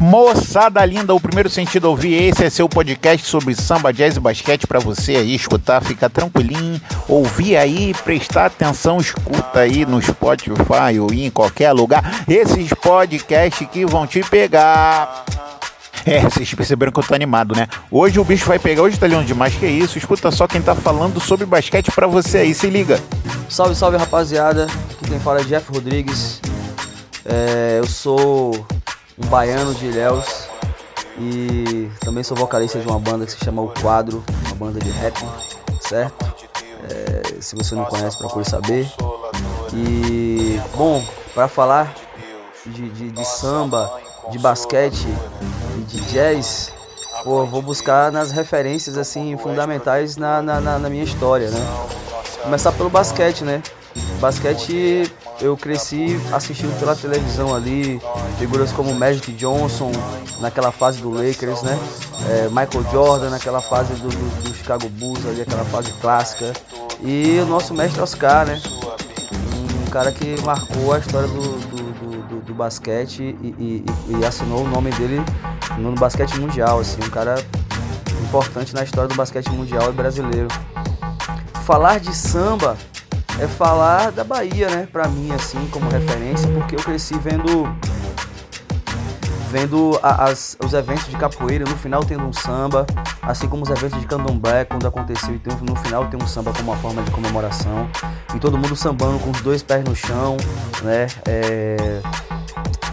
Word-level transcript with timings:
Moçada 0.00 0.84
linda, 0.84 1.12
o 1.12 1.20
primeiro 1.20 1.50
sentido 1.50 1.86
ouvir 1.86 2.14
esse 2.14 2.44
é 2.44 2.50
seu 2.50 2.68
podcast 2.68 3.26
sobre 3.26 3.52
samba, 3.56 3.92
jazz 3.92 4.16
e 4.16 4.20
basquete 4.20 4.64
para 4.64 4.78
você 4.78 5.16
aí 5.16 5.34
escutar, 5.34 5.82
ficar 5.82 6.08
tranquilinho, 6.08 6.80
ouvir 7.08 7.56
aí, 7.56 7.92
prestar 8.04 8.46
atenção, 8.46 8.98
escuta 8.98 9.58
aí 9.58 9.84
no 9.84 10.00
Spotify 10.00 11.00
ou 11.00 11.12
em 11.12 11.30
qualquer 11.30 11.72
lugar 11.72 12.24
esses 12.28 12.72
podcasts 12.74 13.68
que 13.68 13.84
vão 13.84 14.06
te 14.06 14.20
pegar. 14.20 15.24
É, 16.06 16.20
vocês 16.20 16.54
perceberam 16.54 16.92
que 16.92 17.00
eu 17.00 17.04
tô 17.04 17.14
animado, 17.14 17.56
né? 17.56 17.66
Hoje 17.90 18.20
o 18.20 18.24
bicho 18.24 18.46
vai 18.46 18.58
pegar, 18.58 18.82
hoje 18.82 18.96
tá 18.96 19.06
lindo 19.08 19.24
demais, 19.24 19.54
que 19.56 19.66
isso? 19.66 19.98
Escuta 19.98 20.30
só 20.30 20.46
quem 20.46 20.62
tá 20.62 20.76
falando 20.76 21.18
sobre 21.20 21.44
basquete 21.44 21.90
para 21.90 22.06
você 22.06 22.38
aí, 22.38 22.54
se 22.54 22.68
liga. 22.68 23.02
Salve, 23.48 23.74
salve 23.74 23.96
rapaziada, 23.96 24.66
aqui 24.92 25.08
quem 25.08 25.18
fala 25.18 25.40
é 25.40 25.44
Jeff 25.44 25.70
Rodrigues. 25.72 26.40
É, 27.24 27.78
eu 27.80 27.86
sou 27.86 28.64
um 29.20 29.26
baiano 29.26 29.74
de 29.74 29.86
Ilhéus 29.86 30.48
e 31.18 31.90
também 32.00 32.22
sou 32.22 32.36
vocalista 32.36 32.78
de 32.78 32.86
uma 32.86 32.98
banda 32.98 33.26
que 33.26 33.32
se 33.32 33.44
chama 33.44 33.60
O 33.62 33.68
Quadro, 33.68 34.22
uma 34.46 34.54
banda 34.54 34.78
de 34.78 34.90
rap, 34.90 35.18
certo? 35.80 36.32
É, 36.90 37.40
se 37.40 37.56
você 37.56 37.74
não 37.74 37.84
conhece, 37.84 38.16
procure 38.16 38.48
saber. 38.48 38.88
E, 39.74 40.60
bom, 40.76 41.04
para 41.34 41.48
falar 41.48 41.92
de, 42.64 42.88
de, 42.90 43.10
de, 43.10 43.24
samba, 43.24 44.00
de 44.30 44.38
basquete 44.38 45.06
e 45.76 45.80
de 45.82 46.00
jazz, 46.12 46.72
pô, 47.24 47.44
vou 47.44 47.60
buscar 47.60 48.12
nas 48.12 48.30
referências 48.30 48.96
assim 48.96 49.36
fundamentais 49.36 50.16
na, 50.16 50.40
na, 50.40 50.60
na 50.60 50.88
minha 50.88 51.04
história, 51.04 51.50
né? 51.50 51.60
Começar 52.42 52.72
pelo 52.72 52.88
basquete, 52.88 53.42
né? 53.42 53.62
Basquete 54.20 55.12
eu 55.40 55.56
cresci 55.56 56.20
assistindo 56.32 56.78
pela 56.78 56.96
televisão 56.96 57.54
ali, 57.54 58.00
figuras 58.38 58.72
como 58.72 58.92
Magic 58.94 59.32
Johnson, 59.32 59.92
naquela 60.40 60.72
fase 60.72 61.00
do 61.00 61.10
Lakers, 61.10 61.62
né? 61.62 61.78
É, 62.28 62.48
Michael 62.48 62.84
Jordan, 62.90 63.30
naquela 63.30 63.60
fase 63.60 63.94
do, 63.94 64.08
do, 64.08 64.42
do, 64.42 64.54
Chicago 64.54 64.88
Bulls, 64.88 65.24
ali, 65.26 65.42
aquela 65.42 65.64
fase 65.64 65.92
clássica. 66.00 66.52
E 67.02 67.38
o 67.40 67.46
nosso 67.46 67.72
mestre 67.72 68.00
Oscar, 68.00 68.46
né? 68.46 68.60
Um 69.86 69.90
cara 69.90 70.10
que 70.10 70.40
marcou 70.44 70.92
a 70.92 70.98
história 70.98 71.28
do, 71.28 71.58
do, 71.68 72.40
do 72.40 72.54
basquete 72.54 73.36
e, 73.40 73.54
e, 73.58 73.84
e, 74.08 74.24
assinou 74.24 74.64
o 74.64 74.68
nome 74.68 74.90
dele 74.92 75.22
no 75.78 75.92
basquete 75.92 76.38
mundial, 76.38 76.80
assim, 76.80 76.98
um 77.04 77.10
cara 77.10 77.36
importante 78.22 78.74
na 78.74 78.82
história 78.82 79.08
do 79.08 79.14
basquete 79.14 79.48
mundial 79.50 79.88
e 79.90 79.92
brasileiro. 79.92 80.48
Falar 81.64 82.00
de 82.00 82.14
samba 82.14 82.76
é 83.38 83.46
falar 83.46 84.10
da 84.10 84.24
Bahia, 84.24 84.68
né? 84.68 84.88
Pra 84.90 85.08
mim, 85.08 85.30
assim, 85.32 85.68
como 85.70 85.88
referência, 85.90 86.48
porque 86.50 86.74
eu 86.74 86.80
cresci 86.80 87.18
vendo 87.18 87.68
vendo 89.48 89.98
as, 90.02 90.58
os 90.62 90.74
eventos 90.74 91.06
de 91.08 91.16
capoeira, 91.16 91.64
no 91.64 91.76
final 91.76 92.04
tendo 92.04 92.22
um 92.22 92.32
samba, 92.34 92.86
assim 93.22 93.48
como 93.48 93.62
os 93.62 93.70
eventos 93.70 93.98
de 93.98 94.06
candomblé, 94.06 94.66
quando 94.66 94.86
aconteceu, 94.86 95.34
e 95.34 95.64
no 95.64 95.74
final 95.76 96.06
tem 96.06 96.22
um 96.22 96.26
samba 96.26 96.52
como 96.52 96.70
uma 96.70 96.76
forma 96.76 97.02
de 97.02 97.10
comemoração, 97.10 97.88
e 98.34 98.38
todo 98.38 98.58
mundo 98.58 98.76
sambando 98.76 99.18
com 99.18 99.30
os 99.30 99.40
dois 99.40 99.62
pés 99.62 99.82
no 99.84 99.96
chão, 99.96 100.36
né? 100.82 101.06
É, 101.26 102.02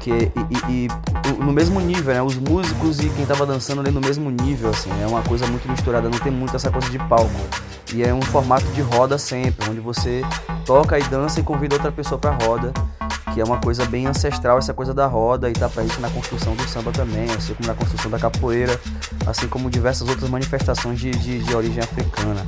que, 0.00 0.10
e, 0.10 0.28
e, 0.68 0.88
e, 0.88 1.32
no 1.38 1.52
mesmo 1.52 1.78
nível, 1.80 2.14
né? 2.14 2.22
Os 2.22 2.36
músicos 2.36 2.98
e 2.98 3.08
quem 3.10 3.24
tava 3.24 3.46
dançando 3.46 3.80
ali 3.80 3.92
no 3.92 4.00
mesmo 4.00 4.28
nível, 4.30 4.70
assim, 4.70 4.90
é 5.00 5.06
uma 5.06 5.22
coisa 5.22 5.46
muito 5.46 5.70
misturada, 5.70 6.08
não 6.08 6.18
tem 6.18 6.32
muito 6.32 6.56
essa 6.56 6.70
coisa 6.70 6.90
de 6.90 6.98
palco. 6.98 7.30
E 7.92 8.02
é 8.02 8.14
um 8.14 8.22
formato 8.22 8.66
de 8.66 8.80
roda 8.80 9.18
sempre, 9.18 9.68
onde 9.68 9.80
você 9.80 10.22
toca 10.64 10.98
e 10.98 11.02
dança 11.04 11.40
e 11.40 11.42
convida 11.42 11.74
outra 11.74 11.90
pessoa 11.90 12.18
para 12.18 12.30
roda, 12.44 12.72
que 13.34 13.40
é 13.40 13.44
uma 13.44 13.58
coisa 13.58 13.84
bem 13.84 14.06
ancestral 14.06 14.58
essa 14.58 14.72
coisa 14.72 14.94
da 14.94 15.06
roda 15.06 15.50
e 15.50 15.52
tá 15.52 15.68
presente 15.68 16.00
na 16.00 16.08
construção 16.10 16.54
do 16.54 16.68
samba 16.68 16.92
também, 16.92 17.28
assim 17.36 17.54
como 17.54 17.66
na 17.66 17.74
construção 17.74 18.10
da 18.10 18.18
capoeira, 18.18 18.80
assim 19.26 19.48
como 19.48 19.68
diversas 19.68 20.08
outras 20.08 20.30
manifestações 20.30 21.00
de, 21.00 21.10
de, 21.10 21.40
de 21.40 21.54
origem 21.54 21.82
africana, 21.82 22.46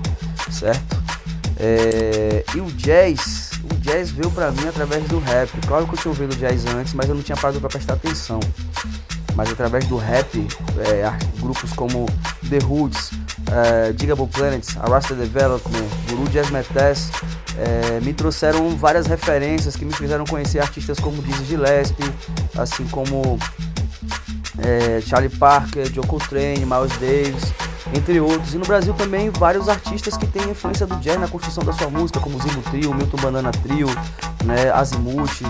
certo? 0.50 1.02
É, 1.58 2.44
e 2.54 2.60
o 2.60 2.66
jazz, 2.72 3.50
o 3.70 3.74
jazz 3.76 4.10
veio 4.10 4.30
para 4.30 4.50
mim 4.50 4.68
através 4.68 5.04
do 5.04 5.18
rap. 5.18 5.50
Claro 5.66 5.86
que 5.86 5.94
eu 5.94 5.98
tinha 5.98 6.10
ouvido 6.10 6.36
jazz 6.36 6.66
antes, 6.66 6.94
mas 6.94 7.08
eu 7.08 7.14
não 7.14 7.22
tinha 7.22 7.36
parado 7.36 7.60
para 7.60 7.68
prestar 7.68 7.94
atenção. 7.94 8.40
Mas 9.34 9.50
através 9.50 9.86
do 9.86 9.96
rap, 9.96 10.46
é, 10.78 11.10
grupos 11.40 11.72
como 11.72 12.06
The 12.48 12.58
Roots, 12.58 13.10
uh, 13.52 13.92
Digable 13.92 14.26
Planets, 14.26 14.76
Arrasta 14.78 15.14
Development, 15.14 15.88
Guru 16.08 16.28
Jazz 16.30 16.50
Metes, 16.50 17.10
é, 17.58 18.00
me 18.00 18.12
trouxeram 18.14 18.76
várias 18.76 19.06
referências 19.06 19.76
que 19.76 19.84
me 19.84 19.92
fizeram 19.92 20.24
conhecer 20.24 20.58
artistas 20.58 20.98
como 20.98 21.22
Dizzy 21.22 21.44
Gillespie, 21.44 22.10
assim 22.56 22.86
como 22.86 23.38
é, 24.58 25.00
Charlie 25.02 25.28
Parker, 25.28 25.92
Joe 25.92 26.06
Coltrane, 26.06 26.64
Miles 26.64 26.96
Davis, 26.98 27.52
entre 27.94 28.20
outros. 28.20 28.54
E 28.54 28.58
no 28.58 28.64
Brasil 28.64 28.94
também 28.94 29.30
vários 29.30 29.68
artistas 29.68 30.16
que 30.16 30.26
têm 30.26 30.50
influência 30.50 30.86
do 30.86 30.96
jazz 30.96 31.20
na 31.20 31.28
construção 31.28 31.62
da 31.62 31.72
sua 31.72 31.90
música, 31.90 32.20
como 32.20 32.40
Zimbo 32.40 32.62
Trio, 32.70 32.94
Milton 32.94 33.18
Banana 33.18 33.50
Trio, 33.50 33.88
né, 34.44 34.70
Azimuth, 34.70 35.42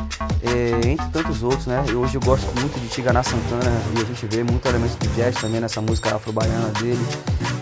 é, 0.43 0.89
entre 0.89 1.09
tantos 1.11 1.43
outros, 1.43 1.67
né. 1.67 1.85
E 1.89 1.95
hoje 1.95 2.17
eu 2.17 2.21
gosto 2.21 2.47
muito 2.59 2.79
de 2.81 2.89
Tigana 2.89 3.23
Santana 3.23 3.73
e 3.97 4.03
a 4.03 4.05
gente 4.05 4.27
vê 4.27 4.43
muito 4.43 4.67
elementos 4.67 4.97
do 4.97 5.09
jazz 5.15 5.35
também 5.37 5.61
nessa 5.61 5.81
música 5.81 6.15
afro-baiana 6.15 6.69
dele. 6.81 7.07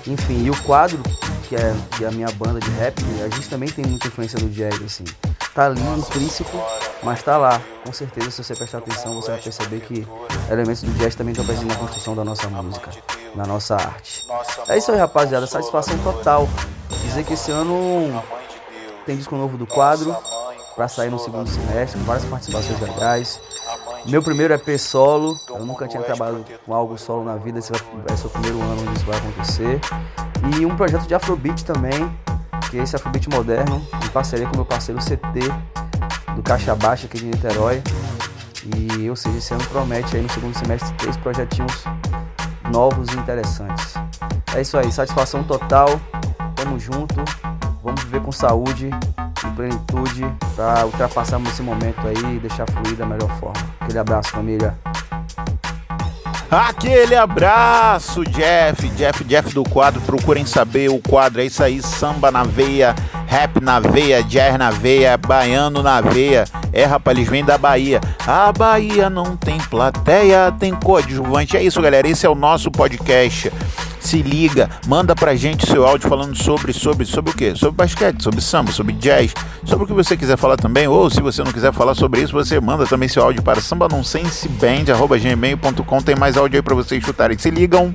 Enfim, 0.07 0.45
e 0.45 0.51
o 0.51 0.63
quadro, 0.63 1.03
que 1.49 1.57
é, 1.57 1.75
que 1.97 2.05
é 2.05 2.09
a 2.09 2.11
minha 2.11 2.31
banda 2.33 2.61
de 2.61 2.71
rap, 2.71 3.03
a 3.25 3.29
gente 3.29 3.49
também 3.49 3.69
tem 3.69 3.85
muita 3.85 4.09
influência 4.09 4.39
do 4.39 4.49
jazz, 4.49 4.81
assim. 4.83 5.05
Tá 5.55 5.67
ali 5.67 5.81
intrínseco, 5.99 6.57
mas 7.03 7.23
tá 7.23 7.37
lá. 7.37 7.61
Com 7.85 7.93
certeza, 7.93 8.31
se 8.31 8.45
você 8.45 8.55
prestar 8.55 8.79
atenção, 8.79 9.15
você 9.15 9.33
vai 9.33 9.41
perceber 9.41 9.81
que 9.81 10.07
elementos 10.51 10.83
do 10.83 10.93
jazz 10.93 11.15
também 11.15 11.33
estão 11.33 11.45
presentes 11.45 11.69
na 11.69 11.81
construção 11.81 12.15
da 12.15 12.25
nossa 12.25 12.49
música, 12.49 12.91
na 13.35 13.45
nossa 13.45 13.75
arte. 13.75 14.27
É 14.69 14.79
isso 14.79 14.93
aí, 14.93 14.99
rapaziada. 14.99 15.47
Satisfação 15.47 15.99
total. 15.99 16.49
Dizer 17.03 17.25
que 17.25 17.35
esse 17.35 17.51
ano 17.51 18.23
tem 19.05 19.17
disco 19.17 19.35
novo 19.35 19.59
do 19.59 19.67
quadro 19.67 20.17
para 20.81 20.89
sair 20.89 21.11
no 21.11 21.19
segundo 21.19 21.47
semestre, 21.47 22.01
com 22.01 22.07
várias 22.07 22.25
participações 22.25 22.81
legais. 22.81 23.39
Meu 24.07 24.23
primeiro 24.23 24.55
EP 24.55 24.79
solo, 24.79 25.37
eu 25.51 25.67
nunca 25.67 25.87
tinha 25.87 26.03
trabalhado 26.03 26.43
com 26.65 26.73
algo 26.73 26.97
solo 26.97 27.23
na 27.23 27.37
vida, 27.37 27.59
esse 27.59 27.71
vai 27.71 28.17
ser 28.17 28.27
o 28.27 28.31
primeiro 28.31 28.59
ano 28.63 28.81
onde 28.81 28.97
isso 28.97 29.05
vai 29.05 29.19
acontecer. 29.19 29.79
E 30.57 30.65
um 30.65 30.75
projeto 30.75 31.07
de 31.07 31.15
Afrobeat 31.15 31.67
também, 31.67 32.11
que 32.71 32.79
é 32.79 32.83
esse 32.83 32.97
Afrobeat 32.97 33.29
moderno, 33.29 33.87
em 34.03 34.09
parceria 34.09 34.47
com 34.47 34.57
meu 34.57 34.65
parceiro 34.65 34.99
CT, 35.03 35.53
do 36.35 36.43
Caixa 36.43 36.75
Baixa 36.75 37.05
aqui 37.05 37.19
de 37.19 37.27
Niterói. 37.27 37.83
E, 38.75 39.11
ou 39.11 39.17
seja, 39.17 39.37
esse 39.37 39.53
ano 39.53 39.65
promete 39.65 40.17
aí 40.17 40.23
no 40.23 40.31
segundo 40.31 40.57
semestre 40.57 40.95
três 40.95 41.15
projetinhos 41.19 41.85
novos 42.73 43.13
e 43.13 43.19
interessantes. 43.19 43.93
É 44.55 44.63
isso 44.63 44.79
aí, 44.79 44.91
satisfação 44.91 45.45
total, 45.45 46.01
tamo 46.57 46.79
junto, 46.79 47.17
vamos 47.85 48.03
viver 48.05 48.23
com 48.23 48.33
saúde 48.33 48.89
plenitude 49.61 50.25
para 50.57 50.87
ultrapassarmos 50.87 51.53
esse 51.53 51.63
momento 51.63 52.01
aí 52.07 52.37
e 52.37 52.39
deixar 52.39 52.67
fluir 52.71 52.97
da 52.97 53.05
melhor 53.05 53.29
forma. 53.39 53.61
Aquele 53.81 53.99
abraço, 53.99 54.31
família. 54.31 54.75
Aquele 56.51 57.15
abraço, 57.15 58.25
Jeff, 58.25 58.89
Jeff, 58.89 59.23
Jeff 59.23 59.55
do 59.55 59.63
quadro. 59.63 60.01
Procurem 60.01 60.47
saber 60.47 60.89
o 60.89 60.99
quadro. 60.99 61.43
É 61.43 61.45
isso 61.45 61.63
aí, 61.63 61.81
samba 61.83 62.31
na 62.31 62.43
veia, 62.43 62.95
rap 63.27 63.61
na 63.61 63.79
veia, 63.79 64.23
jazz 64.23 64.59
na 64.59 64.71
veia, 64.71 65.17
baiano 65.17 65.83
na 65.83 66.01
veia. 66.01 66.45
É, 66.73 66.85
rapaz, 66.85 67.17
eles 67.17 67.29
vêm 67.29 67.45
da 67.45 67.59
Bahia. 67.59 68.01
A 68.27 68.51
Bahia 68.51 69.09
não 69.11 69.37
tem 69.37 69.59
plateia, 69.59 70.53
tem 70.59 70.75
coadjuvante. 70.75 71.57
É 71.57 71.63
isso, 71.63 71.81
galera. 71.81 72.09
Esse 72.09 72.27
é 72.27 72.29
o 72.29 72.35
nosso 72.35 72.71
podcast 72.71 73.53
se 74.01 74.23
liga, 74.23 74.69
manda 74.87 75.15
pra 75.15 75.37
gente 75.37 75.67
seu 75.67 75.87
áudio 75.87 76.09
falando 76.09 76.35
sobre, 76.35 76.73
sobre, 76.73 77.05
sobre 77.05 77.31
o 77.31 77.35
quê? 77.35 77.55
Sobre 77.55 77.77
basquete, 77.77 78.23
sobre 78.23 78.41
samba, 78.41 78.73
sobre 78.73 78.95
jazz, 78.95 79.35
sobre 79.65 79.85
o 79.85 79.87
que 79.87 79.93
você 79.93 80.17
quiser 80.17 80.37
falar 80.37 80.57
também, 80.57 80.89
ou 80.89 81.09
se 81.11 81.21
você 81.21 81.45
não 81.45 81.53
quiser 81.53 81.73
falar 81.73 81.95
sobre 81.95 82.23
isso, 82.23 82.33
você 82.33 82.59
manda 82.59 82.85
também 82.87 83.09
seu 83.09 83.23
áudio 83.23 83.43
para 83.43 83.61
sambanonsenseband.gmail.com 83.61 86.03
tem 86.03 86.17
mais 86.17 86.37
áudio 86.37 86.59
aí 86.59 86.63
pra 86.63 86.75
vocês 86.75 87.01
escutarem. 87.01 87.39
Se 87.39 87.51
ligam! 87.51 87.95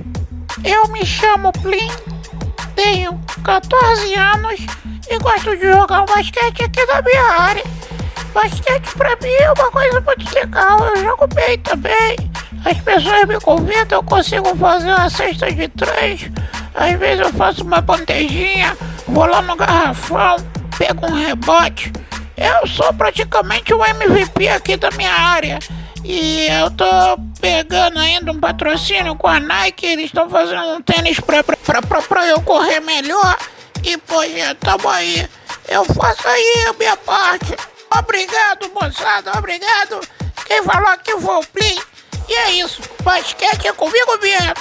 Eu 0.64 0.88
me 0.88 1.04
chamo 1.04 1.52
Plim, 1.52 1.90
tenho 2.74 3.20
14 3.44 4.14
anos 4.14 4.66
e 5.08 5.18
gosto 5.18 5.54
de 5.56 5.70
jogar 5.70 6.06
basquete 6.06 6.64
aqui 6.64 6.82
na 6.86 7.02
minha 7.02 7.40
área. 7.40 7.62
Basquete 8.32 8.94
pra 8.96 9.14
mim 9.22 9.28
é 9.28 9.52
uma 9.52 9.70
coisa 9.70 10.00
muito 10.00 10.34
legal, 10.34 10.78
eu 10.88 10.96
jogo 11.02 11.26
bem 11.34 11.58
também. 11.58 12.16
As 12.66 12.80
pessoas 12.80 13.24
me 13.28 13.38
convidam, 13.38 14.00
eu 14.00 14.02
consigo 14.02 14.56
fazer 14.56 14.88
uma 14.88 15.08
cesta 15.08 15.52
de 15.52 15.68
três. 15.68 16.28
Às 16.74 16.98
vezes 16.98 17.20
eu 17.20 17.32
faço 17.32 17.62
uma 17.62 17.80
bandejinha, 17.80 18.76
vou 19.06 19.24
lá 19.24 19.40
no 19.40 19.54
garrafão, 19.54 20.34
pego 20.76 21.06
um 21.06 21.14
rebote. 21.14 21.92
Eu 22.36 22.66
sou 22.66 22.92
praticamente 22.92 23.72
o 23.72 23.84
MVP 23.84 24.48
aqui 24.48 24.76
da 24.76 24.90
minha 24.90 25.12
área. 25.12 25.60
E 26.04 26.48
eu 26.48 26.68
tô 26.72 26.84
pegando 27.40 28.00
ainda 28.00 28.32
um 28.32 28.40
patrocínio 28.40 29.14
com 29.14 29.28
a 29.28 29.38
Nike, 29.38 29.86
eles 29.86 30.06
estão 30.06 30.28
fazendo 30.28 30.62
um 30.74 30.82
tênis 30.82 31.20
pra, 31.20 31.44
pra, 31.44 31.56
pra, 31.82 32.02
pra, 32.02 32.26
eu 32.26 32.40
correr 32.40 32.80
melhor. 32.80 33.36
E, 33.84 33.96
poxa, 33.96 34.56
tamo 34.58 34.88
aí. 34.88 35.24
Eu 35.68 35.84
faço 35.84 36.26
aí 36.26 36.66
a 36.68 36.72
minha 36.72 36.96
parte. 36.96 37.54
Obrigado, 37.96 38.68
moçada, 38.74 39.38
obrigado. 39.38 40.00
Quem 40.46 40.64
falou 40.64 40.88
aqui 40.88 41.12
foi 41.12 41.36
o 41.36 41.46
Plim. 41.46 41.95
E 42.28 42.34
é 42.34 42.50
isso. 42.52 42.80
Basquete 43.02 43.66
é 43.66 43.72
comigo 43.72 44.18
mesmo. 44.20 44.54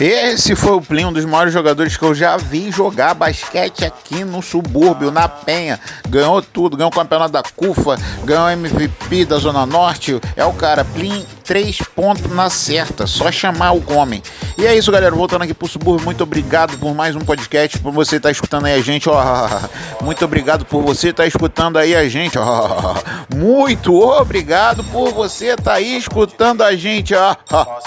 Esse 0.00 0.56
foi 0.56 0.72
o 0.72 0.80
Plim, 0.80 1.04
um 1.04 1.12
dos 1.12 1.24
maiores 1.24 1.52
jogadores 1.52 1.96
que 1.96 2.02
eu 2.02 2.12
já 2.12 2.36
vi 2.36 2.68
jogar 2.72 3.14
basquete 3.14 3.84
aqui 3.84 4.24
no 4.24 4.42
subúrbio, 4.42 5.12
na 5.12 5.28
Penha. 5.28 5.78
Ganhou 6.08 6.42
tudo, 6.42 6.76
ganhou 6.76 6.90
o 6.90 6.94
campeonato 6.94 7.30
da 7.30 7.44
CUFA, 7.44 7.96
ganhou 8.24 8.50
MVP 8.50 9.24
da 9.24 9.38
Zona 9.38 9.64
Norte. 9.64 10.20
É 10.34 10.44
o 10.44 10.52
cara, 10.52 10.84
Plim, 10.84 11.24
três 11.44 11.78
pontos 11.94 12.28
na 12.32 12.50
certa, 12.50 13.06
só 13.06 13.30
chamar 13.30 13.72
o 13.72 13.92
homem. 13.92 14.20
E 14.56 14.66
é 14.66 14.76
isso, 14.76 14.92
galera. 14.92 15.14
Voltando 15.14 15.42
aqui 15.42 15.52
pro 15.52 15.66
subúrbio, 15.66 16.04
muito 16.04 16.22
obrigado 16.22 16.78
por 16.78 16.94
mais 16.94 17.16
um 17.16 17.20
podcast, 17.20 17.76
por 17.80 17.92
você 17.92 18.16
estar 18.16 18.28
tá 18.28 18.32
escutando 18.32 18.66
aí 18.66 18.74
a 18.74 18.80
gente. 18.80 19.08
Ó, 19.08 19.20
muito 20.00 20.24
obrigado 20.24 20.64
por 20.64 20.80
você 20.82 21.08
estar 21.08 21.24
tá 21.24 21.26
escutando 21.26 21.76
aí 21.76 21.94
a 21.94 22.08
gente. 22.08 22.38
Ó, 22.38 22.94
muito 23.34 23.92
obrigado 23.94 24.84
por 24.84 25.12
você 25.12 25.48
estar 25.48 25.62
tá 25.62 25.72
aí 25.74 25.96
escutando 25.96 26.62
a 26.62 26.76
gente. 26.76 27.14
Ó, 27.14 27.34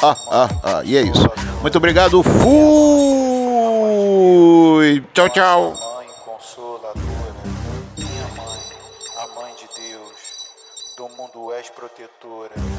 e 0.83 0.97
é 0.97 1.01
isso. 1.01 1.29
Muito 1.61 1.77
obrigado. 1.77 2.21
Fui. 2.21 2.37
Tchau, 5.13 5.29
tchau. 5.29 5.73
Mãe 5.95 6.07
consoladora, 6.25 6.99
minha 7.97 8.27
mãe, 8.35 8.59
a 9.23 9.27
mãe 9.39 9.53
de 9.55 9.67
Deus, 9.81 10.11
do 10.97 11.07
mundo 11.15 11.53
és 11.53 11.69
protetora. 11.69 12.76